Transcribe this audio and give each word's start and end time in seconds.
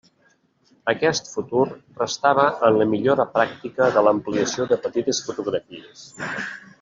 Aquest 0.93 1.27
futur 1.33 1.65
restava 1.99 2.45
en 2.69 2.79
la 2.83 2.87
millora 2.95 3.27
pràctica 3.37 3.91
de 3.99 4.05
l'ampliació 4.09 4.67
de 4.73 4.79
petites 4.87 5.21
fotografies. 5.29 6.07